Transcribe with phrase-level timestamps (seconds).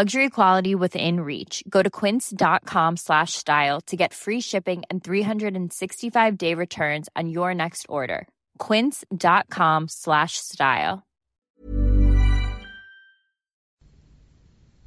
[0.00, 1.62] Luxury quality within reach.
[1.68, 7.52] Go to quince.com slash style to get free shipping and 365 day returns on your
[7.52, 8.26] next order.
[8.58, 11.02] Quince.com slash style.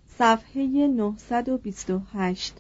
[0.08, 2.54] صفحه 928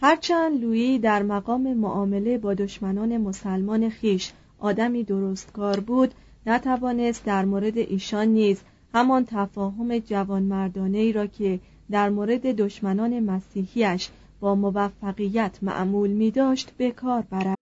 [0.00, 6.14] هرچند لویی در مقام معامله با دشمنان مسلمان خیش آدمی درستکار بود
[6.46, 8.60] نتوانست در مورد ایشان نیز
[8.93, 11.59] همان تفاهم جوانمردانه ای را که
[11.91, 17.57] در مورد دشمنان مسیحیش با موفقیت معمول می داشت به کار برد.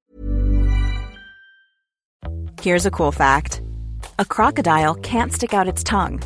[2.61, 3.61] Here's a cool fact.
[4.17, 6.19] A crocodile can't stick out its tongue.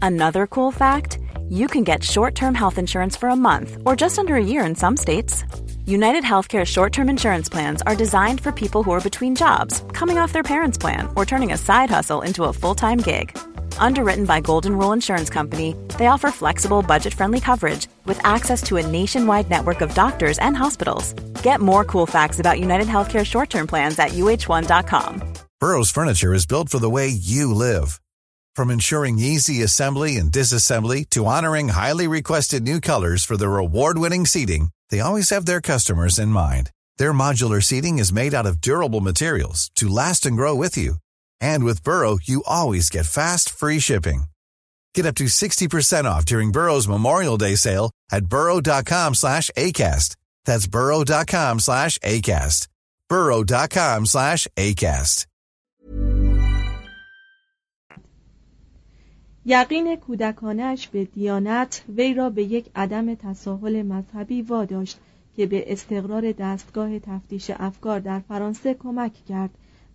[0.00, 1.18] Another cool fact,
[1.48, 4.74] you can get short-term health insurance for a month or just under a year in
[4.76, 5.44] some states.
[5.86, 10.32] United Healthcare short-term insurance plans are designed for people who are between jobs, coming off
[10.32, 13.36] their parents' plan, or turning a side hustle into a full-time gig.
[13.78, 18.86] Underwritten by Golden Rule Insurance Company, they offer flexible, budget-friendly coverage with access to a
[18.86, 21.12] nationwide network of doctors and hospitals.
[21.42, 25.22] Get more cool facts about United Healthcare short-term plans at uh1.com.
[25.60, 28.00] Burrow's furniture is built for the way you live.
[28.56, 34.24] From ensuring easy assembly and disassembly to honoring highly requested new colors for their award-winning
[34.26, 36.70] seating, they always have their customers in mind.
[36.96, 40.96] Their modular seating is made out of durable materials to last and grow with you.
[41.41, 44.25] And with Burrow, you always get fast, free shipping.
[44.95, 50.15] Get up to 60% off during Burrow's Memorial Day sale at burrow.com slash ACAST.
[50.45, 52.67] That's burrow.com slash ACAST.
[53.09, 55.25] burrow.com slash ACAST.
[59.47, 64.97] یقین کودکانش به دیانت وی را به یک عدم تساهل مذهبی واداشت
[65.35, 69.49] که به استقرار دستگاه تفتیش افکار در فرانسه کمک کرد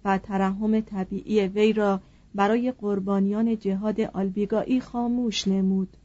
[0.06, 2.02] و ترحم طبیعی وی را
[2.36, 5.98] برای قربانیان جهاد آلبیگایی خاموش نمود.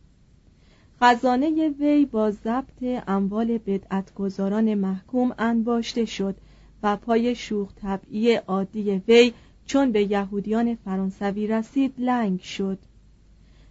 [1.00, 6.36] خزانه وی با ضبط اموال بدعتگذاران محکوم انباشته شد
[6.82, 9.32] و پای شوخ طبعی عادی وی
[9.66, 12.78] چون به یهودیان فرانسوی رسید لنگ شد.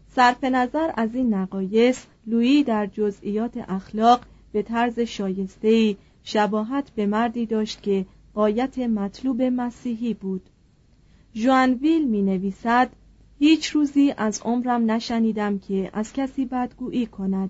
[0.09, 7.45] صرف نظر از این نقایص لویی در جزئیات اخلاق به طرز شایسته‌ای شباهت به مردی
[7.45, 8.06] داشت که
[8.39, 10.41] قایت مطلوب مسیحی بود.
[11.35, 12.89] ژوانویل می نویسد
[13.39, 17.50] هیچ روزی از عمرم نشنیدم که از کسی بدگویی کند.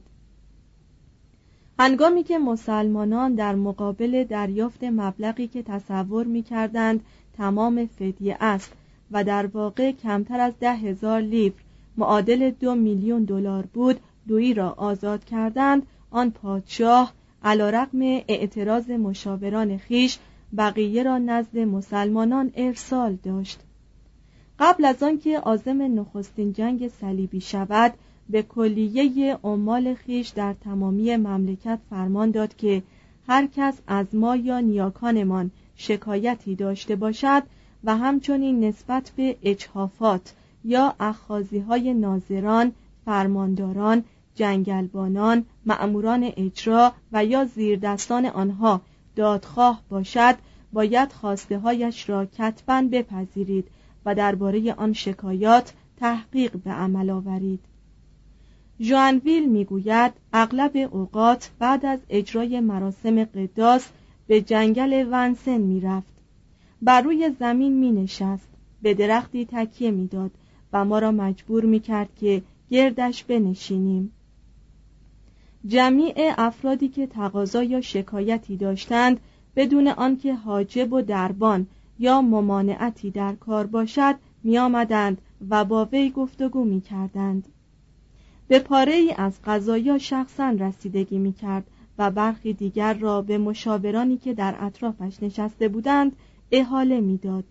[1.80, 7.04] هنگامی که مسلمانان در مقابل دریافت مبلغی که تصور می کردند
[7.38, 8.74] تمام فدیه است
[9.12, 11.60] و در واقع کمتر از ده هزار لیبر
[11.98, 15.88] معادل دو میلیون دلار بود دویی را آزاد کردند.
[16.12, 17.14] آن پادشاه
[17.44, 20.20] علیرغم اعتراض مشاوران خیش
[20.58, 23.60] بقیه را نزد مسلمانان ارسال داشت.
[24.60, 27.94] قبل از آنکه عازم نخستین جنگ صلیبی شود
[28.30, 32.84] به کلیه عمال خیش در تمامی مملکت فرمان داد که
[33.28, 37.44] هر کس از ما یا نیاکانمان شکایتی داشته باشد
[37.84, 40.34] و همچنین نسبت به اجحافات
[40.66, 42.72] یا اخازی های ناظران،
[43.06, 44.04] فرمانداران،
[44.36, 48.82] جنگلبانان، مأموران اجرا و یا زیردستان آنها
[49.20, 50.36] دادخواه باشد
[50.74, 53.68] باید خواسته هایش را کتبا بپذیرید
[54.06, 57.60] و درباره آن شکایات تحقیق به عمل آورید.
[58.82, 63.90] ژوانویل می‌گوید اغلب اوقات بعد از اجرای مراسم قداس
[64.28, 66.14] به جنگل ونسن می رفت
[66.82, 68.48] بر روی زمین می نشست
[68.82, 70.32] به درختی تکیه می‌داد
[70.74, 74.12] و ما را مجبور می کرد که گردش بنشینیم.
[75.68, 79.20] جمیع افرادی که تقاضا یا شکایتی داشتند
[79.56, 81.68] بدون آنکه حاجب و دربان
[82.00, 87.48] یا ممانعتی در کار باشد می آمدند و با وی گفتگو می کردند.
[88.48, 91.68] به پاره ای از غذایا شخصا رسیدگی می کرد
[91.98, 96.16] و برخی دیگر را به مشاورانی که در اطرافش نشسته بودند
[96.52, 97.44] احاله می‌داد.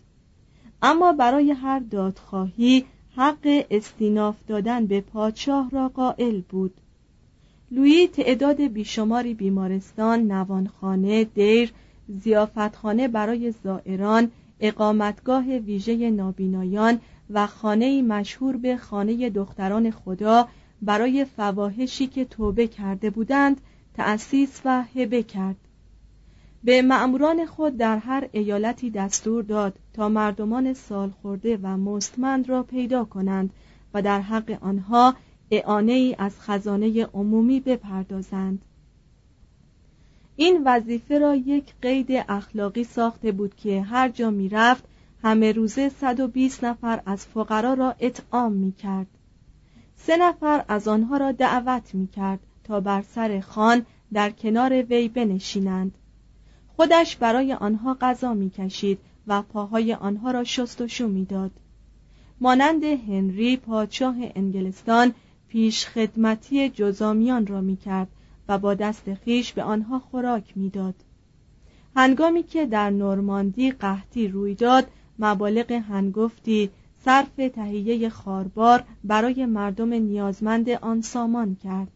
[0.83, 2.85] اما برای هر دادخواهی
[3.17, 6.75] حق استیناف دادن به پادشاه را قائل بود
[7.71, 11.73] لویی تعداد بیشماری بیمارستان، نوانخانه، دیر،
[12.09, 14.31] زیافتخانه برای زائران،
[14.61, 17.01] اقامتگاه ویژه نابینایان
[17.31, 20.49] و خانه مشهور به خانه دختران خدا
[20.83, 23.61] برای فواهشی که توبه کرده بودند
[23.95, 25.57] تأسیس و هبه کرد.
[26.65, 33.05] به معموران خود در هر ایالتی دستور داد تا مردمان سالخورده و مستمند را پیدا
[33.05, 33.51] کنند
[33.95, 35.15] و در حق آنها
[35.51, 38.63] اعانه ای از خزانه عمومی بپردازند.
[40.37, 44.85] این وظیفه را یک قید اخلاقی ساخته بود که هر جا می رفت
[45.23, 49.07] همه روزه 120 نفر از فقرا را اطعام می کرد
[49.97, 55.09] سه نفر از آنها را دعوت می کرد تا بر سر خان در کنار وی
[55.09, 55.95] بنشینند.
[56.77, 61.51] خودش برای آنها غذا می کشید و پاهای آنها را شست و شو می‌داد.
[62.41, 65.15] مانند هنری پادشاه انگلستان
[65.49, 68.09] پیش خدمتی جزامیان را می کرد
[68.49, 70.95] و با دست خیش به آنها خوراک می‌داد.
[71.97, 74.87] هنگامی که در نورماندی قحطی روی داد
[75.19, 76.71] مبالغ هنگفتی
[77.05, 81.89] صرف تهیه خاربار برای مردم نیازمند آن سامان کرد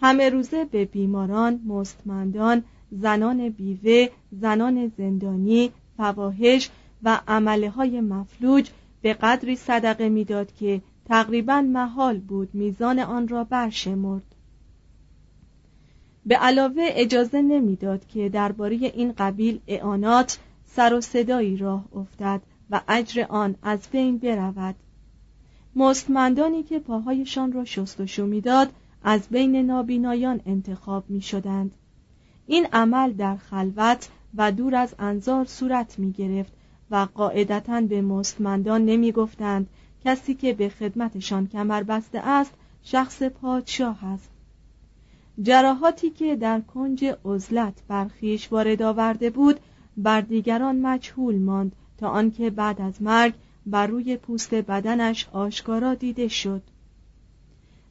[0.00, 6.70] همه روزه به بیماران مستمندان زنان بیوه زنان زندانی فواهش
[7.02, 8.70] و عمله های مفلوج
[9.02, 14.34] به قدری صدقه می‌داد که تقریبا محال بود میزان آن را برشمرد.
[16.26, 22.80] به علاوه اجازه نمی‌داد که درباره این قبیل اعانات سر و صدایی راه افتد و
[22.88, 24.74] اجر آن از بین برود.
[25.76, 28.70] مستمندانی که پاهایشان را شستشو می‌داد
[29.02, 31.74] از بین نابینایان انتخاب می شدند
[32.46, 36.52] این عمل در خلوت و دور از انظار صورت می گرفت
[36.90, 39.68] و قاعدتا به مستمندان نمی گفتند
[40.04, 42.52] کسی که به خدمتشان کمر بسته است
[42.82, 44.30] شخص پادشاه است.
[45.42, 49.60] جراحاتی که در کنج عزلت برخیش وارد آورده بود
[49.96, 53.34] بر دیگران مجهول ماند تا آنکه بعد از مرگ
[53.66, 56.62] بر روی پوست بدنش آشکارا دیده شد.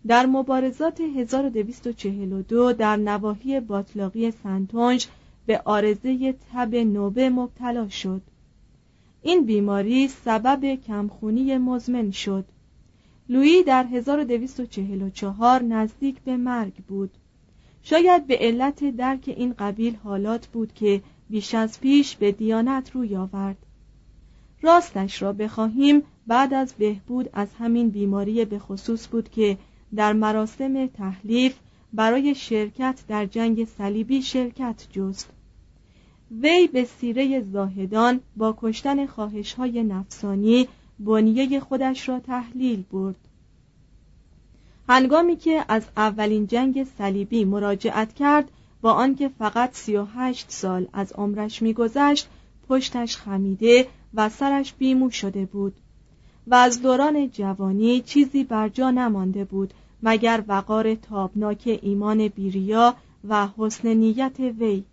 [0.07, 5.07] در مبارزات 1242 در نواحی باطلاقی سنتونج
[5.45, 8.21] به آرزه تب نوبه مبتلا شد.
[9.23, 12.45] این بیماری سبب کمخونی مزمن شد.
[13.29, 17.11] لویی در 1244 نزدیک به مرگ بود.
[17.83, 23.15] شاید به علت درک این قبیل حالات بود که بیش از پیش به دیانت روی
[23.15, 23.57] آورد.
[24.61, 29.57] راستش را بخواهیم بعد از بهبود از همین بیماری به خصوص بود که
[29.95, 31.55] در مراسم تحلیف
[31.93, 35.32] برای شرکت در جنگ صلیبی شرکت جست.
[36.31, 40.67] وی به سیره زاهدان با کشتن خواهش های نفسانی
[40.99, 43.15] بنیه خودش را تحلیل برد.
[44.89, 48.51] هنگامی که از اولین جنگ صلیبی مراجعت کرد
[48.81, 52.27] با آنکه فقط سی و هشت سال از عمرش میگذشت
[52.69, 55.73] پشتش خمیده و سرش بیمو شده بود
[56.47, 62.95] و از دوران جوانی چیزی بر جا نمانده بود مگر وقار تابناک ایمان بیریا
[63.29, 64.83] و حسن نیت وی.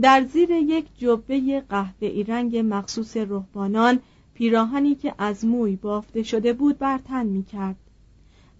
[0.00, 4.00] در زیر یک جبه قهوه‌ای رنگ مخصوص رهبانان
[4.34, 7.76] پیراهنی که از موی بافته شده بود بر تن می کرد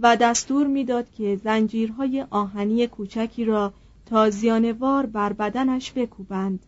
[0.01, 3.73] و دستور می‌داد که زنجیرهای آهنی کوچکی را
[4.07, 6.61] تازیانوار بر بدنش بکوبند.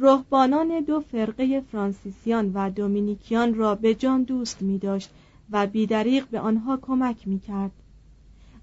[0.00, 5.10] رهبانان دو فرقه فرانسیسیان و دومینیکیان را به جان دوست می داشت
[5.50, 7.70] و بیدریق به آنها کمک می کرد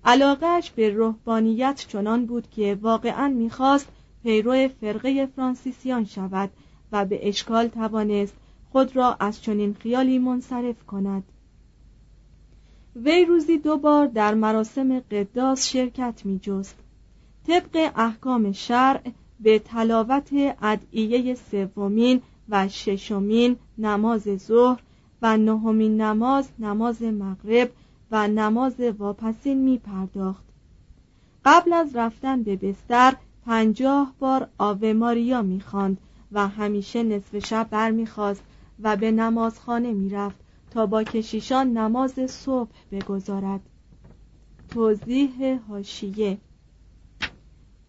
[0.05, 3.87] علاقهش به روحانیت چنان بود که واقعا می‌خواست
[4.23, 6.49] پیرو فرقه فرانسیسیان شود
[6.91, 8.33] و به اشکال توانست
[8.71, 11.23] خود را از چنین خیالی منصرف کند.
[12.95, 16.75] وی روزی دو بار در مراسم قداس شرکت می جست
[17.47, 19.01] طبق احکام شرع
[19.39, 20.29] به تلاوت
[20.61, 24.79] ادعیه سومین و ششمین نماز ظهر
[25.21, 27.71] و نهمین نماز نماز مغرب
[28.11, 30.43] و نماز واپسین می پرداخت
[31.45, 35.97] قبل از رفتن به بستر پنجاه بار آوه ماریا می‌خواند
[36.31, 38.43] و همیشه نصف شب برمیخواست
[38.79, 40.39] و به نمازخانه می‌رفت
[40.71, 43.61] تا با کشیشان نماز صبح بگذارد.
[44.69, 46.37] توضیح هاشیه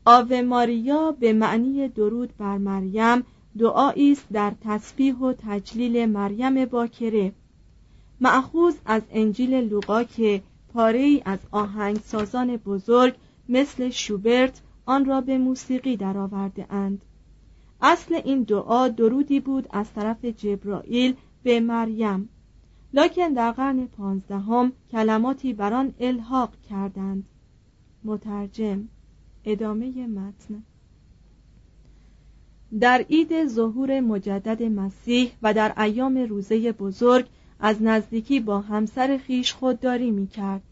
[0.05, 3.23] آوه ماریا به معنی درود بر مریم
[3.59, 7.33] دعایی است در تسبیح و تجلیل مریم باکره.
[8.21, 10.43] معخوز از انجیل لوقا که
[10.73, 13.15] پاره از آهنگسازان بزرگ
[13.49, 17.03] مثل شوبرت آن را به موسیقی درآورده اند.
[17.83, 22.29] اصل این دعا درودی بود از طرف جبرائیل به مریم.
[22.95, 27.25] لکن در قرن پانزدهم کلماتی بر آن الحاق کردند.
[28.05, 28.89] مترجم
[29.45, 30.63] ادامه متن.
[32.81, 37.27] در عید ظهور مجدد مسیح و در ایام روزه بزرگ
[37.61, 40.63] از نزدیکی با همسر خیش خودداری می کرد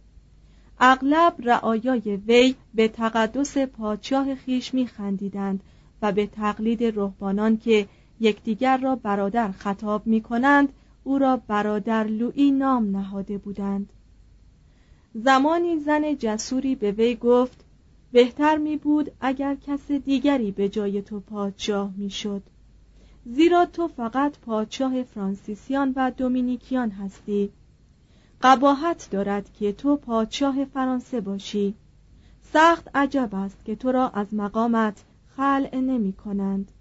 [0.81, 5.61] اغلب رعایای وی به تقدس پادشاه خیش می خندیدند
[6.03, 7.89] و به تقلید رهبانان که
[8.21, 10.73] یکدیگر را برادر خطاب می کنند
[11.05, 13.93] او را برادر لوئی نام نهاده بودند.
[15.15, 17.65] زمانی زن جسوری به وی گفت
[18.13, 22.43] بهتر می بود اگر کس دیگری به جای تو پادشاه می شد
[23.25, 27.51] زیرا تو فقط پادشاه فرانسیسیان و دومینیکیان هستی.
[28.43, 31.75] قباحت دارد که تو پادشاه فرانسه باشی.
[32.53, 35.05] سخت عجب است که تو را از مقامت
[35.37, 36.73] خلع نمی کنند.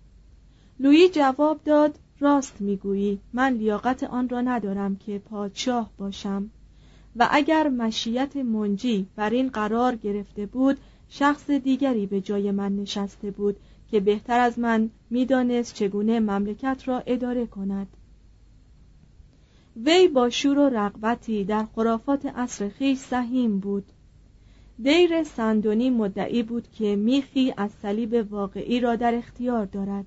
[0.80, 6.50] لویی جواب داد راست می‌گویی من لیاقت آن را ندارم که پادشاه باشم.
[7.16, 10.78] و اگر مشیت منجی بر این قرار گرفته بود
[11.10, 13.58] شخص دیگری به جای من نشسته بود
[13.92, 17.88] که بهتر از من می‌دانست چگونه مملکت را اداره کند.
[19.76, 23.86] وی با شور و رغبتی در خرافات عصر خویش سهیم بود.
[24.84, 30.06] دیر سندونی مدعی بود که میخی از صلیب واقعی را در اختیار دارد.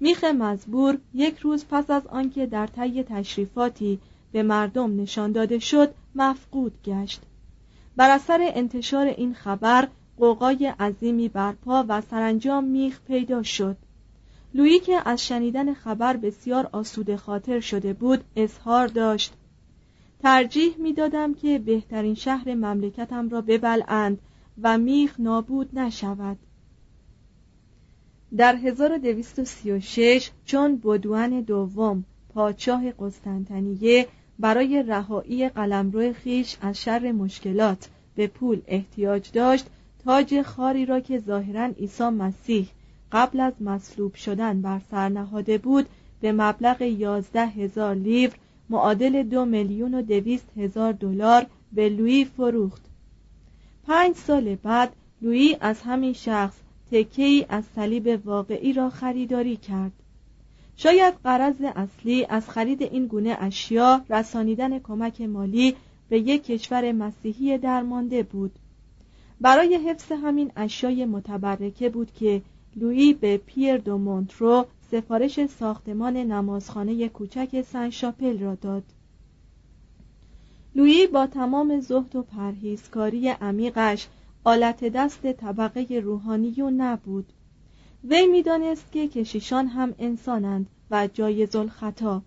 [0.00, 3.98] میخ مزبور یک روز پس از آنکه در طی تشریفاتی
[4.32, 7.22] به مردم نشان داده شد مفقود گشت.
[7.96, 13.76] بر اثر انتشار این خبر قوقای عظیمی برپا و سرانجام میخ پیدا شد.
[14.54, 19.32] لویی که از شنیدن خبر بسیار آسوده خاطر شده بود اظهار داشت.
[20.22, 24.18] ترجیح می‌دادم که بهترین شهر مملکتم را ببلند
[24.62, 26.38] و میخ نابود نشود.
[28.36, 32.04] در 1236 چون بدوان دوم
[32.34, 39.66] پادشاه قسطنطنیه برای رهایی قلمرو خیش از شر مشکلات به پول احتیاج داشت
[40.04, 42.68] تاج خاری را که ظاهرا عیسی مسیح
[43.12, 45.86] قبل از مصلوب شدن بر سر نهاده بود
[46.20, 48.34] به مبلغ یازده هزار لیور
[48.70, 52.82] معادل دو میلیون و دویست هزار دلار به لویی فروخت.
[53.86, 56.56] پنج سال بعد لویی از همین شخص
[56.92, 59.92] تکه از صلیب واقعی را خریداری کرد.
[60.76, 65.76] شاید قرض اصلی از خرید این گونه اشیا رسانیدن کمک مالی
[66.08, 68.52] به یک کشور مسیحی درمانده بود.
[69.40, 72.42] برای حفظ همین اشیای متبرکه بود که
[72.76, 78.84] لویی به پیر دو مونترو سفارش ساختمان نمازخانه کوچک سن شاپل را داد.
[80.74, 84.08] لویی با تمام زهد و پرهیزکاری عمیقش
[84.44, 87.32] آلت دست طبقه روحانی و نبود
[88.04, 92.22] وی می‌دانست که کشیشان هم انسانند و جایز الخطا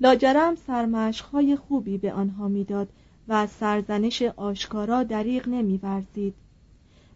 [0.00, 2.88] لاجرم سرمشقهای خوبی به آنها می‌داد
[3.28, 6.34] و سرزنش آشکارا دریغ نمیورزید.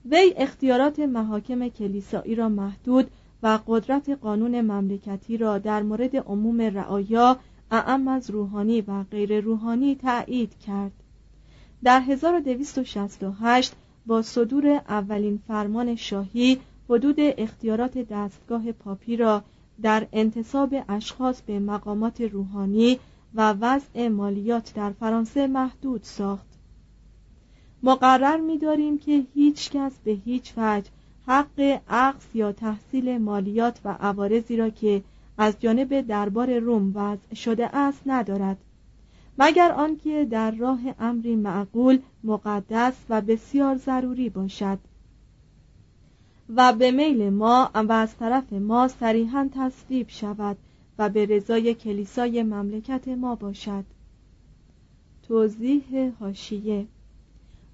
[0.05, 3.11] وی اختیارات محاکم کلیسایی را محدود
[3.43, 7.37] و قدرت قانون مملکتی را در مورد عموم رعایا
[7.71, 10.93] اعم از روحانی و غیر روحانی تأیید کرد.
[11.85, 13.73] در 1268
[14.07, 19.43] با صدور اولین فرمان شاهی حدود اختیارات دستگاه پاپی را
[19.83, 22.99] در انتصاب اشخاص به مقامات روحانی
[23.35, 26.50] و وضع مالیات در فرانسه محدود ساخت.
[27.83, 30.91] مقرر می‌داریم که هیچ کس به هیچ وجه
[31.27, 35.03] حق عقص یا تحصیل مالیات و عوارضی را که
[35.39, 38.57] از جانب دربار روم وضع شده است ندارد.
[39.39, 44.79] مگر آنکه در راه امری معقول مقدس و بسیار ضروری باشد.
[46.57, 50.57] و به میل ما و از طرف ما صریحا تصویب شود
[50.99, 53.85] و به رضای کلیسای مملکت ما باشد.
[55.29, 56.87] توضیح هاشیه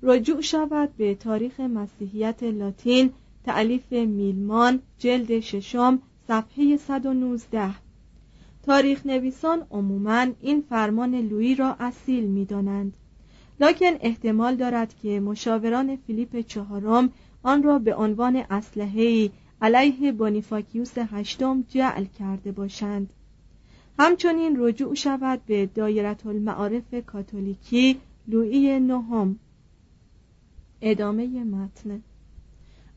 [0.02, 3.10] رجوع شود به تاریخ مسیحیت لاتین
[3.44, 5.98] تعلیف میلمان جلد ششم
[6.28, 7.74] صفحه 119
[8.62, 12.96] تاریخ نویسان عموماً این فرمان لویی را اصیل می دانند.
[13.60, 17.12] لکن احتمال دارد که مشاوران فیلیپ چهارم
[17.42, 19.30] آن را به عنوان اسلحه‌ای
[19.62, 23.10] علیه بونیفاکیوس هشتم جعل کرده باشند.
[23.98, 27.96] همچنین رجوع شود به دایره المعارف کاتولیکی
[28.28, 29.38] لویی نهم.
[30.80, 32.02] ادامه متن.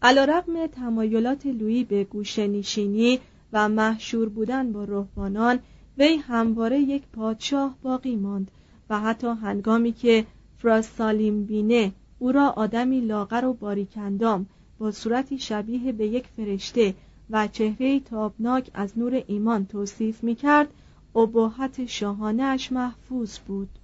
[0.01, 3.19] علیرغم تمایلات لویی به گوشنشینی
[3.53, 5.59] و محشور بودن با روحانان
[5.97, 8.51] وی همواره یک پادشاه باقی ماند
[8.89, 10.25] و حتی هنگامی که
[10.57, 14.45] فراسالیم بینه او را آدمی لاغر و باریکندام
[14.77, 16.93] با صورتی شبیه به یک فرشته
[17.29, 20.73] و چهره تابناک از نور ایمان توصیف می کرد
[21.15, 23.78] ابهت شاهانهاش محفوظ بود.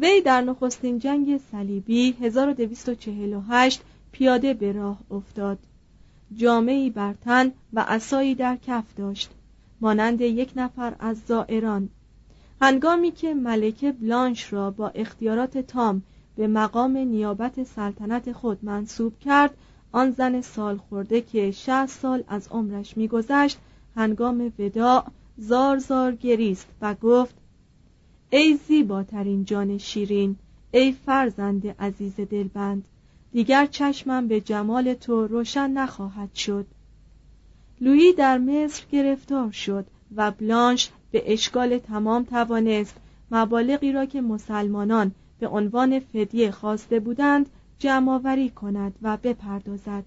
[0.00, 3.82] وی در نخستین جنگ صلیبی 1248
[4.12, 5.58] پیاده به راه افتاد.
[6.36, 9.30] جامعی بر تن و عصایی در کف داشت
[9.80, 11.88] مانند یک نفر از زائران.
[12.60, 16.02] هنگامی که ملکه بلانش را با اختیارات تام
[16.36, 19.54] به مقام نیابت سلطنت خود منصوب کرد
[19.92, 23.58] آن زن سال خورده که شهست سال از عمرش میگذشت
[23.96, 25.04] هنگام وداع
[25.38, 27.34] زار زار گریست و گفت
[28.36, 30.36] ای زیباترین جان شیرین
[30.70, 32.84] ای فرزند عزیز دلبند
[33.32, 36.66] دیگر چشمم به جمال تو روشن نخواهد شد.
[37.80, 39.86] لویی در مصر گرفتار شد
[40.16, 42.94] و بلانش به اشکال تمام توانست
[43.30, 47.46] مبالغی را که مسلمانان به عنوان فدیه خواسته بودند
[47.78, 50.04] جمعآوری کند و بپردازد.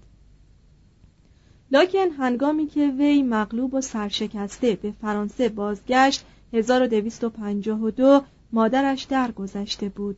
[1.70, 10.16] لکن هنگامی که وی مغلوب و سرشکسته به فرانسه بازگشت 1252 مادرش درگذشته بود.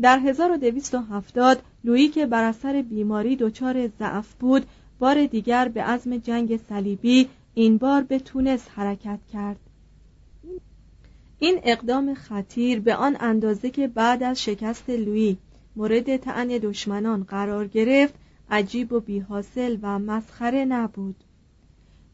[0.00, 4.66] در 1270 لویی که بر اثر بیماری دچار ضعف بود
[4.98, 9.60] بار دیگر به عزم جنگ صلیبی این بار به تونس حرکت کرد.
[11.38, 15.38] این اقدام خطیر به آن اندازه که بعد از شکست لویی
[15.76, 18.14] مورد تعن دشمنان قرار گرفت
[18.50, 21.16] عجیب و بیحاصل و مسخره نبود.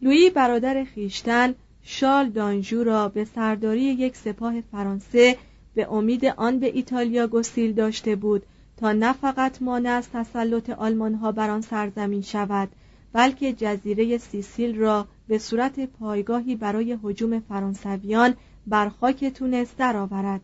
[0.03, 1.55] لویی برادر خیشتن
[1.91, 5.37] شال دانجو را به سرداری یک سپاه فرانسه
[5.75, 8.43] به امید آن به ایتالیا گسیل داشته بود
[8.77, 12.69] تا نه فقط مانع از تسلط آلمان ها بر آن سرزمین شود
[13.13, 18.35] بلکه جزیره سیسیل را به صورت پایگاهی برای هجوم فرانسویان
[18.67, 20.41] بر خاک تونس درآورد.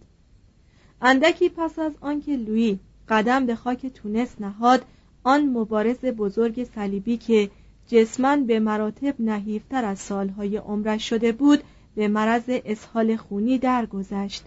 [1.03, 4.85] اندکی پس از آنکه لویی قدم به خاک تونس نهاد
[5.25, 7.51] آن مبارز بزرگ صلیبی که
[7.88, 11.62] جسمن به مراتب نحیفتر از سالهای عمرش شده بود
[11.94, 14.44] به مرض اسهال خونی درگذشت.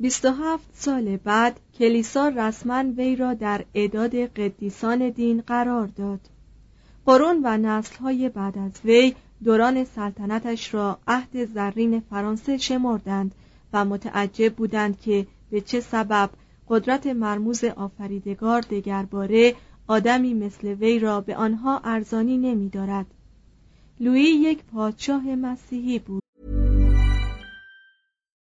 [0.00, 6.20] 27 سال بعد کلیسا رسما وی را در اعداد قدیسان دین قرار داد.
[7.06, 9.14] قرون و نسلهای بعد از وی
[9.44, 13.34] دوران سلطنتش را عهد زرین فرانسه شمردند
[13.72, 16.30] و متعجب بودند که به چه سبب
[16.68, 19.54] قدرت مرموز آفریدگار دگرباره
[19.88, 23.06] آدمی مثل وی را به آنها ارزانی نمی دارد.
[24.20, 26.25] یک پادشاه مسیحی بود.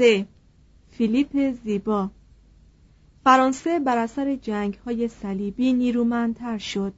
[0.00, 0.26] 3.
[0.90, 2.10] فیلیپ زیبا
[3.24, 6.92] فرانسه بر اثر جنگ های صلیبی نیرومندتر شد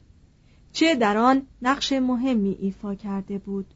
[0.73, 3.67] چه در آن نقش مهمی ایفا کرده بود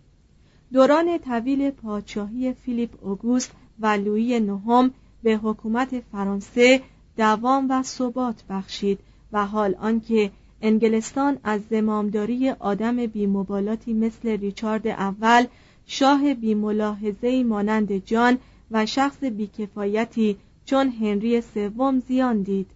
[0.73, 4.91] دوران طویل پادشاهی فیلیپ اوگوست و لویی نهم
[5.23, 6.81] به حکومت فرانسه
[7.17, 8.99] دوام و ثبات بخشید
[9.33, 10.31] و حال آنکه
[10.63, 15.47] انگلستان از زمامداری آدم بیمبالاتی مثل ریچارد اول
[15.87, 18.39] شاه بیملاحظه‌ای مانند جان
[18.71, 22.71] و شخص بیکفایتی چون هنری سوم زیان دید.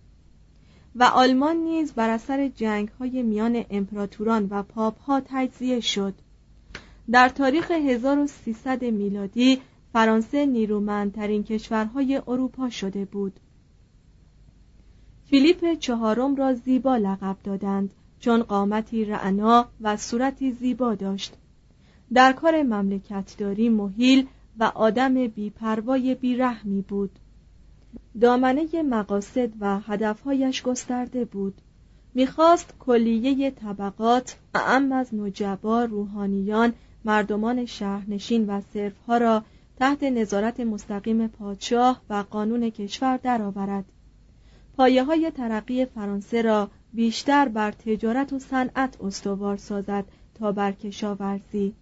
[0.97, 6.15] و آلمان نیز بر اثر جنگ های میان امپراتوران و پاپ ها تجزیه شد.
[7.11, 9.61] در تاریخ 1300 میلادی
[9.93, 13.41] فرانسه نیرومندترین کشورهای اروپا شده بود.
[15.27, 21.37] فیلیپ چهارم را زیبا لقب دادند چون قامتی رعنا و صورتی زیبا داشت.
[22.13, 24.27] در کار مملکتداری محیل
[24.59, 27.11] و آدم بیپروای بیرحمی بود.
[28.21, 31.55] دامنه مقاصد و هدفهایش گسترده بود.
[32.15, 36.73] می‌خواست کلیه طبقات اعم از نجبا روحانیان
[37.05, 39.45] مردمان شهرنشین و صرفها را
[39.77, 43.85] تحت نظارت مستقیم پادشاه و قانون کشور درآورد.
[44.77, 51.75] پایه های ترقی فرانسه را بیشتر بر تجارت و صنعت استوار سازد تا بر کشاورزی.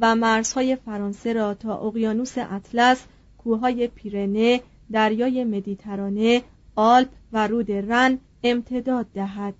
[0.00, 3.04] و مرزهای فرانسه را تا اقیانوس اطلس
[3.38, 4.60] کوههای پیرنه
[4.92, 6.42] دریای مدیترانه
[6.76, 9.54] آلپ و رود رن امتداد دهد.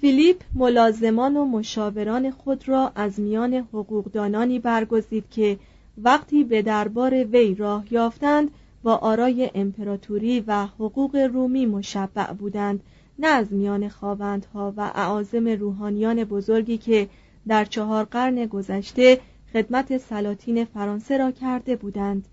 [0.00, 5.58] فیلیپ ملازمان و مشاوران خود را از میان حقوقدانانی برگزید که
[5.98, 8.50] وقتی به دربار وی راه یافتند
[8.82, 12.80] با آرای امپراتوری و حقوق رومی مشبع بودند
[13.18, 17.08] نه از میان خواوندها و اعاظم روحانیان بزرگی که
[17.48, 19.20] در چهار قرن گذشته
[19.52, 22.28] خدمت سلاطین فرانسه را کرده بودند.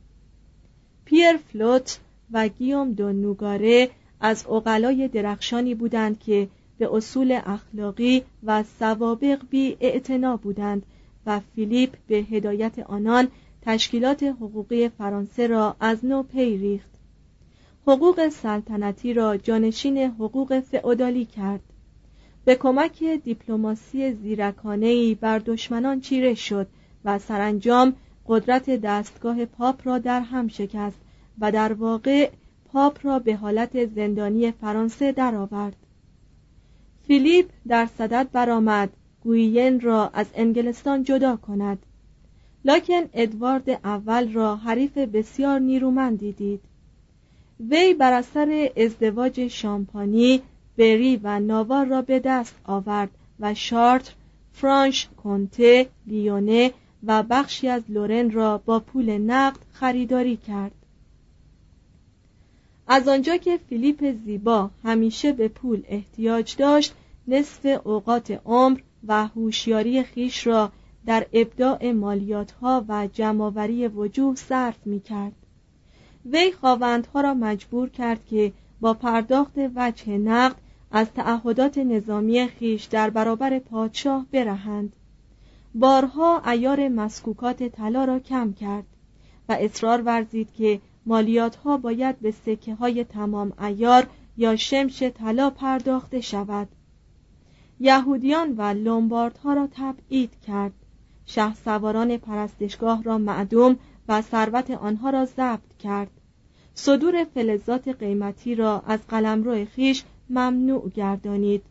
[1.06, 2.00] پیر فلوت
[2.32, 3.90] و گیوم دو نوگاره
[4.22, 9.78] از اقلای درخشانی بودند که به اصول اخلاقی و سوابق بی
[10.44, 10.86] بودند
[11.26, 13.28] و فیلیپ به هدایت آنان
[13.62, 16.90] تشکیلات حقوقی فرانسه را از نو پی ریخت.
[17.88, 21.62] حقوق سلطنتی را جانشین حقوق فئودالی کرد.
[22.46, 26.68] به کمک دیپلماسی زیرکانه‌ای بر دشمنان چیره شد
[27.06, 27.96] و سرانجام
[28.28, 30.98] قدرت دستگاه پاپ را در هم شکست
[31.40, 32.30] و در واقع
[32.72, 35.76] پاپ را به حالت زندانی فرانسه درآورد.
[37.08, 38.90] فیلیپ در صدد برآمد
[39.24, 41.80] گویین را از انگلستان جدا کند
[42.66, 46.62] لکن ادوارد اول را حریف بسیار نیرومندی دید
[47.70, 50.42] وی بر اثر ازدواج شامپانی
[50.80, 54.14] بری و ناوار را به دست آورد و شارتر
[54.54, 60.72] فرانش کنته لیونه و بخشی از لورن را با پول نقد خریداری کرد.
[62.88, 66.94] از آنجا که فیلیپ زیبا همیشه به پول احتیاج داشت
[67.28, 70.72] نصف اوقات عمر و هوشیاری خیش را
[71.06, 75.34] در ابداع مالیات ها و جمعآوری وجوه صرف می کرد
[76.26, 80.56] وی خواوندها را مجبور کرد که با پرداخت وجه نقد
[80.92, 84.94] از تعهدات نظامی خیش در برابر پادشاه برهند.
[85.76, 88.86] بارها ایار مسکوکات طلا را کم کرد
[89.50, 95.50] و اصرار ورزید که مالیات ها باید به سکه های تمام ایار یا شمش طلا
[95.50, 96.68] پرداخته شود.
[97.80, 100.74] یهودیان و لومباردها را تبعید کرد.
[101.26, 106.12] شه سواران پرستشگاه را معدوم و ثروت آنها را ضبط کرد.
[106.74, 111.64] صدور فلزات قیمتی را از قلمرو خیش ممنوع گردانید.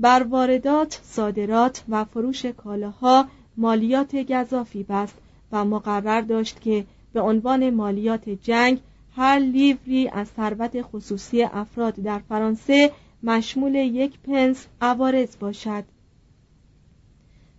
[0.00, 5.14] بر واردات صادرات و فروش کالاها مالیات گذافی بست
[5.52, 8.80] و مقرر داشت که به عنوان مالیات جنگ
[9.16, 15.84] هر لیوری از ثروت خصوصی افراد در فرانسه مشمول یک پنس عوارض باشد.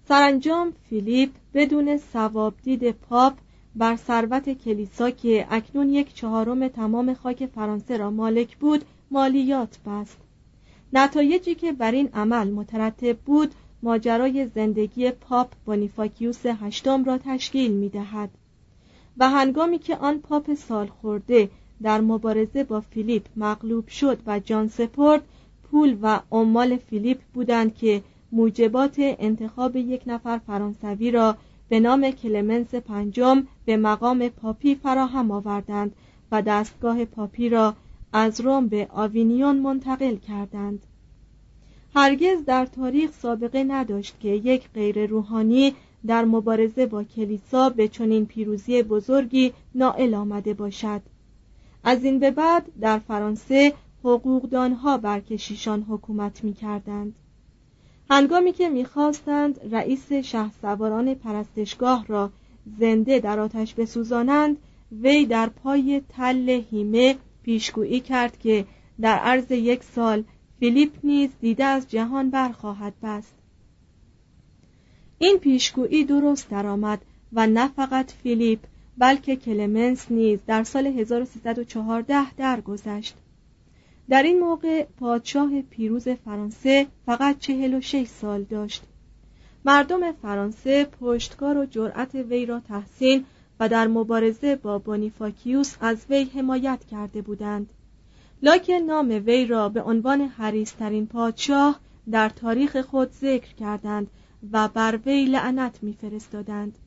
[0.07, 3.33] سرانجام فیلیپ بدون صوابدید پاپ
[3.75, 10.17] بر ثروت کلیسا که اکنون یک چهارم تمام خاک فرانسه را مالک بود مالیات بست.
[10.93, 13.51] نتایجی که بر این عمل مترتب بود
[13.83, 18.29] ماجرای زندگی پاپ بونیفاکیوس هشتم را تشکیل می دهد
[19.17, 21.49] و هنگامی که آن پاپ سال خورده
[21.81, 25.21] در مبارزه با فیلیپ مغلوب شد و جان سپرد
[25.63, 31.37] پول و عمال فیلیپ بودند که موجبات انتخاب یک نفر فرانسوی را
[31.69, 35.95] به نام کلمنس پنجم به مقام پاپی فراهم آوردند
[36.31, 37.75] و دستگاه پاپی را
[38.13, 40.85] از روم به آوینیون منتقل کردند.
[41.95, 45.73] هرگز در تاریخ سابقه نداشت که یک غیر روحانی
[46.07, 51.01] در مبارزه با کلیسا به چنین پیروزی بزرگی نائل آمده باشد.
[51.83, 57.15] از این به بعد در فرانسه حقوقدانها بر کشیشان حکومت می کردند
[58.09, 60.13] هنگامی که می‌خواستند رئیس
[60.61, 62.31] سواران پرستشگاه را
[62.79, 64.57] زنده در آتش بسوزانند
[65.01, 67.17] وی در پای تل هیمه
[67.49, 68.65] پیشگویی کرد که
[69.01, 70.23] در عرض یک سال
[70.59, 73.33] فیلیپ نیز دیده از جهان برخواهد بست.
[75.17, 77.01] این پیشگویی درست درآمد
[77.33, 78.59] و نه فقط فیلیپ
[78.97, 83.15] بلکه کلمنس نیز در سال 1314 درگذشت.
[84.09, 88.83] در این موقع پادشاه پیروز فرانسه فقط 46 سال داشت.
[89.65, 93.25] مردم فرانسه پشتکار و جرأت وی را تحسین
[93.59, 97.69] و در مبارزه با بونیفاکیوس از وی حمایت کرده بودند.
[98.41, 101.79] لاکن نام وی را به عنوان حریسترین پادشاه
[102.11, 104.07] در تاریخ خود ذکر کردند
[104.51, 106.77] و بر وی لعنت میفرستادند.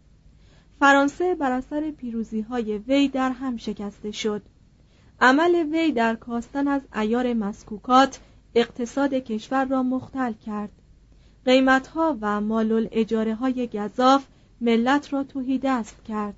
[0.81, 4.43] فرانسه بر اثر پیروزی های وی در هم شکسته شد.
[5.21, 8.21] عمل وی در کاستن از ایار مسکوکات
[8.55, 10.73] اقتصاد کشور را مختل کرد.
[11.45, 14.27] قیمتها و مالل اجاره های گذاف
[14.61, 16.35] ملت را توهی دست کرد.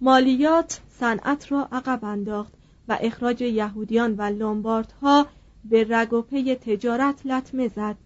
[0.00, 2.52] مالیات صنعت را عقب انداخت
[2.88, 5.26] و اخراج یهودیان و لومباردها
[5.64, 7.96] به رگ و پی تجارت لطمه زد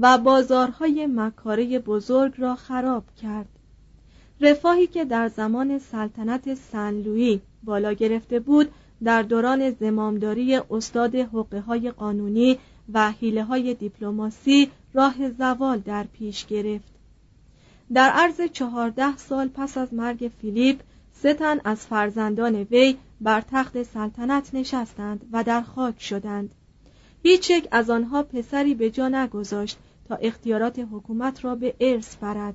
[0.00, 3.48] و بازارهای مکاره بزرگ را خراب کرد.
[4.40, 8.68] رفاهی که در زمان سلطنت سن لویی بالا گرفته بود
[9.04, 12.58] در دوران زمامداری استاد حقه های قانونی
[12.92, 16.97] و حیله های دیپلماسی راه زوال در پیش گرفت.
[17.94, 20.80] در عرض چهارده سال پس از مرگ فیلیپ
[21.12, 26.50] سه تن از فرزندان وی بر تخت سلطنت نشستند و در خاک شدند.
[27.22, 32.54] هیچ یک از آنها پسری به جا نگذاشت تا اختیارات حکومت را به ارث برد.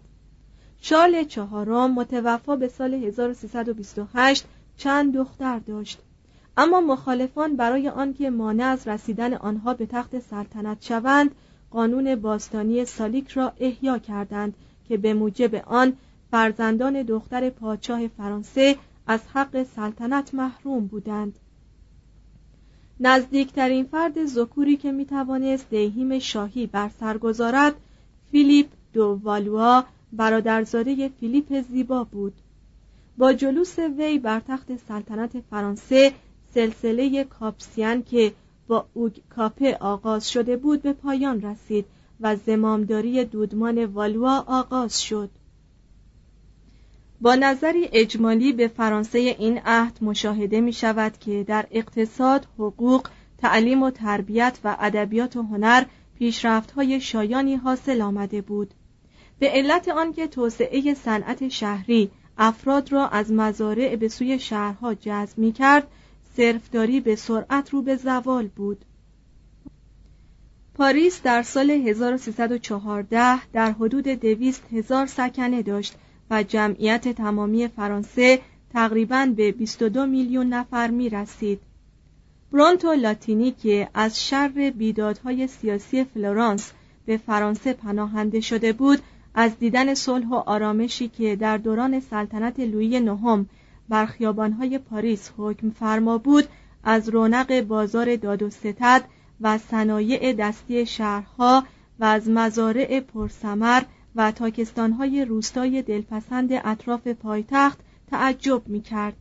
[0.82, 4.46] شارل چهارم متوفا به سال 1328
[4.78, 6.00] چند دختر داشت.
[6.58, 11.36] اما مخالفان برای آنکه مانع از رسیدن آنها به تخت سلطنت شوند
[11.72, 14.54] قانون باستانی سالیک را احیا کردند
[14.88, 15.94] که به موجب آن
[16.32, 21.40] فرزندان دختر پادشاه فرانسه از حق سلطنت محروم بودند.
[23.00, 27.76] نزدیکترین فرد زکوری که می‌توانست دیهیم شاهی بر سر گذارد
[28.32, 32.34] فیلیپ دو والوا برادرزاده فیلیپ زیبا بود.
[33.18, 36.14] با جلوس وی بر تخت سلطنت فرانسه
[36.54, 38.34] سلسله کاپسیان که
[38.68, 41.86] با اوگ کاپه آغاز شده بود به پایان رسید.
[42.20, 45.30] و زمامداری دودمان والوا آغاز شد.
[47.22, 53.84] با نظری اجمالی به فرانسه این عهد مشاهده می شود که در اقتصاد، حقوق، تعلیم
[53.84, 55.86] و تربیت و ادبیات و هنر
[56.20, 58.74] پیشرفت های شایانی حاصل آمده بود.
[59.40, 65.52] به علت آنکه توسعه صنعت شهری افراد را از مزارع به سوی شهرها جذب می
[65.52, 65.88] کرد
[66.38, 68.86] صرفداری به سرعت رو به زوال بود.
[70.76, 75.96] پاریس در سال 1314 در حدود دویست هزار سکنه داشت
[76.30, 78.40] و جمعیت تمامی فرانسه
[78.74, 81.60] تقریبا به 22 میلیون نفر می رسید.
[82.52, 86.72] برونتو لاتینی که از شر بیدادهای سیاسی فلورانس
[87.06, 89.00] به فرانسه پناهنده شده بود
[89.36, 93.50] از دیدن صلح و آرامشی که در دوران سلطنت لویی نهم
[93.90, 96.48] بر خیابانهای پاریس حکم فرما بود
[96.84, 99.04] از رونق بازار داد و ستد
[99.44, 101.64] و صنایع دستی شهرها
[102.00, 103.84] و از مزارع پرسمر
[104.16, 107.80] و تاکستانهای روستای دلپسند اطراف پایتخت
[108.12, 109.16] تعجب می کرد.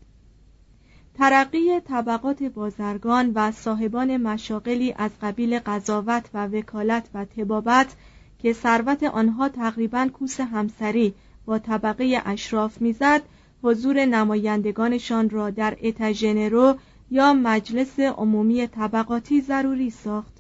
[1.18, 7.96] ترقی طبقات بازرگان و صاحبان مشاقلی از قبیل قضاوت و وکالت و تبابت
[8.38, 13.22] که ثروت آنها تقریبا کوس همسری با طبقه اشراف می‌زد
[13.62, 16.76] حضور نمایندگانشان را در اتژنرو
[17.12, 20.32] یا مجلس عمومی طبقاتی ضروری ساخت.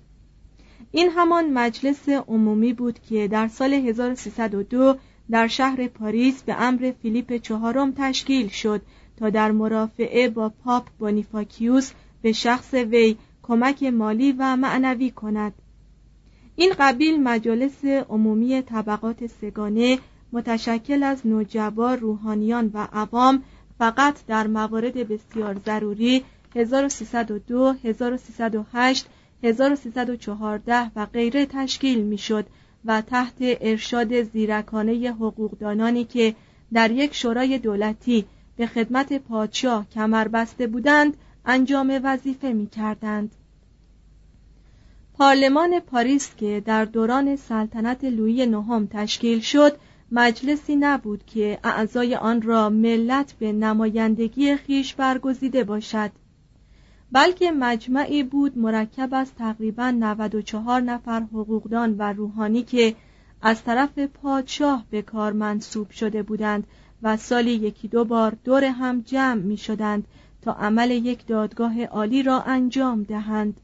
[0.90, 4.96] این همان مجلس عمومی بود که در سال 1302
[5.30, 8.82] در شهر پاریس به امر فیلیپ چهارم تشکیل شد
[9.16, 15.52] تا در مرافعه با پاپ بونیفاکیوس به شخص وی کمک مالی و معنوی کند.
[16.56, 19.98] این قبیل مجالس عمومی طبقات سگانه
[20.32, 23.42] متشکل از نوجبا روحانیان و عوام
[23.78, 29.06] فقط در موارد بسیار ضروری 1302 1308
[29.42, 32.46] 1314 و غیره تشکیل می‌شد
[32.84, 36.34] و تحت ارشاد زیرکانه حقوقدانانی که
[36.72, 38.24] در یک شورای دولتی
[38.56, 43.34] به خدمت پادشاه کمر بسته بودند انجام وظیفه می کردند.
[45.14, 49.76] پارلمان پاریس که در دوران سلطنت لویی نهم تشکیل شد
[50.12, 56.10] مجلسی نبود که اعضای آن را ملت به نمایندگی خیش برگزیده باشد
[57.12, 62.94] بلکه مجمعی بود مرکب از تقریبا 94 نفر حقوقدان و روحانی که
[63.42, 66.66] از طرف پادشاه به کار منصوب شده بودند
[67.02, 70.04] و سالی یکی دو بار دور هم جمع می شدند
[70.42, 73.60] تا عمل یک دادگاه عالی را انجام دهند.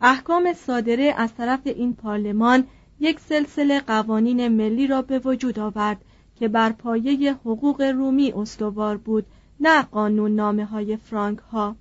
[0.00, 2.64] احکام صادره از طرف این پارلمان
[3.00, 6.00] یک سلسله قوانین ملی را به وجود آورد
[6.36, 9.26] که بر پایه حقوق رومی استوار بود
[9.60, 11.76] نه قانون نامه های فرانک ها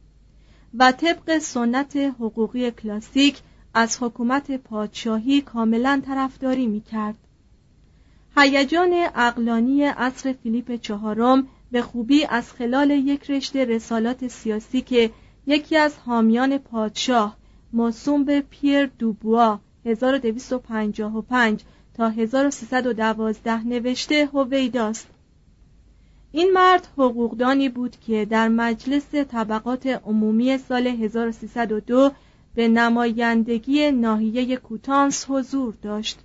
[0.79, 3.41] و طبق سنت حقوقی کلاسیک
[3.73, 7.15] از حکومت پادشاهی کاملا طرفداری می کرد.
[8.38, 15.12] هیجان اقلانی عصر فیلیپ چهارم به خوبی از خلال یک رشته رسالات سیاسی که
[15.47, 17.38] یکی از حامیان پادشاه
[17.73, 25.07] موسوم به پیر دوبوا 1255 تا 1312 نوشته هویداست
[26.35, 32.11] این مرد حقوقدانی بود که در مجلس طبقات عمومی سال 1302
[32.55, 36.19] به نمایندگی ناحیه کوتانس حضور داشت.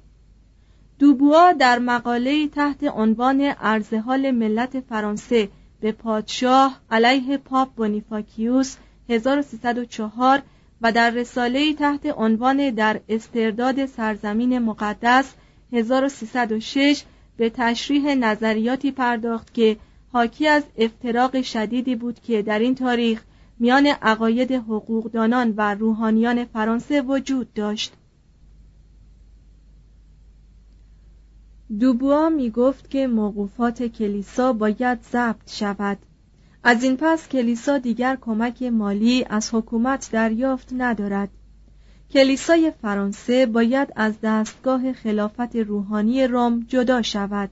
[0.99, 5.49] دوبوا در مقاله تحت عنوان عرض حال ملت فرانسه
[5.81, 8.77] به پادشاه علیه پاپ بونیفاکیوس
[9.09, 10.43] 1304
[10.83, 15.35] و در رساله تحت عنوان در استرداد سرزمین مقدس
[15.73, 17.03] 1306
[17.37, 19.77] به تشریح نظریاتی پرداخت که
[20.19, 23.23] حاکی از افتراق شدیدی بود که در این تاریخ
[23.59, 27.93] میان عقاید حقوقدانان و روحانیان فرانسه وجود داشت.
[31.81, 35.99] دوبوا می گفت که موقوفات کلیسا باید ضبط شود.
[36.65, 41.29] از این پس کلیسا دیگر کمک مالی از حکومت دریافت ندارد.
[42.11, 47.51] کلیسای فرانسه باید از دستگاه خلافت روحانی روم جدا شود.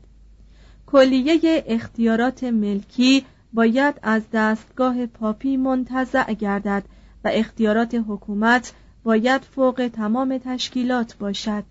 [0.86, 6.84] کلیه اختیارات ملکی باید از دستگاه پاپی منتزع گردد
[7.24, 8.72] و اختیارات حکومت
[9.04, 11.64] باید فوق تمام تشکیلات باشد.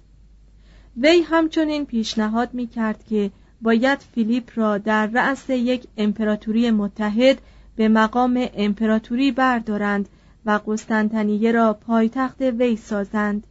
[0.97, 7.38] وی همچنین پیشنهاد می کرد که باید فیلیپ را در رأس یک امپراتوری متحد
[7.75, 10.10] به مقام امپراتوری بردارند
[10.45, 13.47] و قسطنطنیه را پایتخت وی سازند.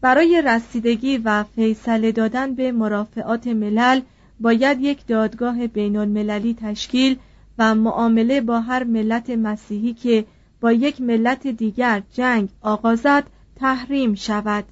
[0.00, 4.00] برای رسیدگی و فیصله دادن به مرافعات ملل
[4.42, 7.18] باید یک دادگاه بین المللی تشکیل
[7.58, 10.24] و معامله با هر ملت مسیحی که
[10.60, 13.24] با یک ملت دیگر جنگ آغازد
[13.56, 14.64] تحریم شود.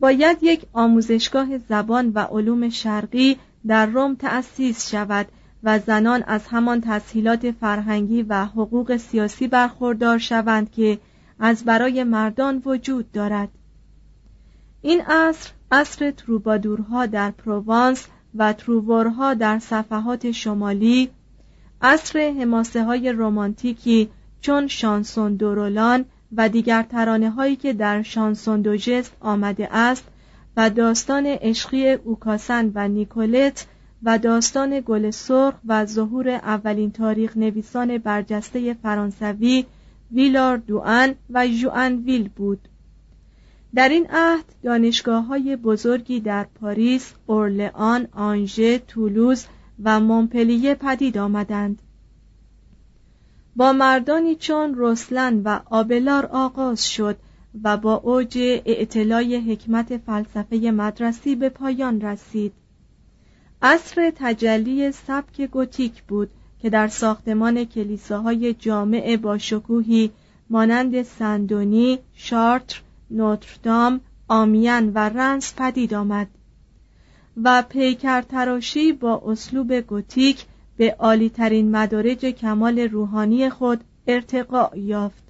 [0.00, 3.36] باید یک آموزشگاه زبان و علوم شرقی
[3.66, 5.26] در روم تأسیس شود
[5.62, 10.98] و زنان از همان تسهیلات فرهنگی و حقوق سیاسی برخوردار شوند که
[11.38, 13.48] از برای مردان وجود دارد.
[14.82, 21.10] این عصر عصر تروبادورها در پروانس و تروورها در صفحات شمالی
[21.82, 24.08] عصر حماسه های رومانتیکی
[24.40, 26.04] چون شانسون دورولان
[26.36, 30.04] و دیگر ترانه هایی که در شانسون دو جست آمده است
[30.56, 33.66] و داستان عشقی اوکاسن و نیکولت
[34.02, 39.66] و داستان گل سرخ و ظهور اولین تاریخ نویسان برجسته فرانسوی
[40.12, 42.67] ویلار دوان و جوان ویل بود.
[43.74, 49.46] در این عهد دانشگاه های بزرگی در پاریس، اورلئان، آنژه، تولوز
[49.82, 51.82] و مونپلیه پدید آمدند.
[53.56, 57.16] با مردانی چون رسلن و آبلار آغاز شد
[57.64, 62.52] و با اوج اعتلای حکمت فلسفه مدرسی به پایان رسید.
[63.62, 70.10] عصر تجلی سبک گوتیک بود که در ساختمان کلیساهای جامع با شکوهی
[70.50, 76.28] مانند سندونی، شارتر، نوتردام، آمیان و رنس پدید آمد
[77.42, 85.22] و پیکر تراشی با اسلوب گوتیک به عالیترین مدارج کمال روحانی خود ارتقا یافت.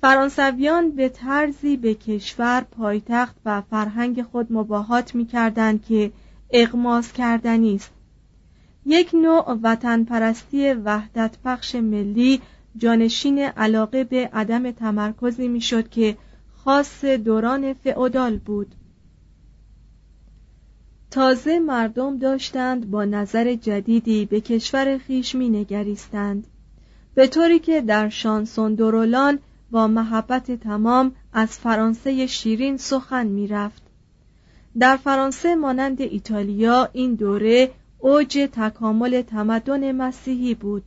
[0.00, 6.12] فرانسویان به طرزی به کشور پایتخت و فرهنگ خود مباهات می کردند که
[6.50, 7.90] اغماس کردنی است.
[8.86, 12.40] یک نوع وطن پرستی وحدت پخش ملی
[12.76, 16.16] جانشین علاقه به عدم تمرکزی می‌شد که
[16.64, 18.74] خاص دوران فئودال بود.
[21.10, 26.46] تازه مردم داشتند با نظر جدیدی به کشور خیش می نگریستند
[27.14, 29.38] به طوری که در شانسون دورولان
[29.70, 33.82] با محبت تمام از فرانسه شیرین سخن می رفت.
[34.78, 40.84] در فرانسه مانند ایتالیا این دوره اوج تکامل تمدن مسیحی بود.